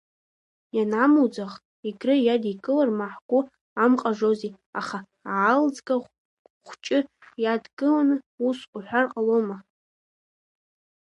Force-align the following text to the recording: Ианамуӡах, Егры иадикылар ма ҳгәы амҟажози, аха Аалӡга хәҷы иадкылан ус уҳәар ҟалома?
Ианамуӡах, 0.77 1.53
Егры 1.89 2.15
иадикылар 2.21 2.89
ма 2.97 3.07
ҳгәы 3.13 3.39
амҟажози, 3.83 4.51
аха 4.79 4.99
Аалӡга 5.41 5.95
хәҷы 6.67 6.99
иадкылан 7.43 8.09
ус 8.47 8.59
уҳәар 8.75 9.05
ҟалома? 9.11 9.57